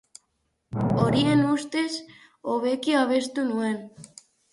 Horien 1.01 1.43
ustez, 1.49 1.91
hobeki 2.53 2.95
abestu 3.03 3.45
nuen. 3.51 3.77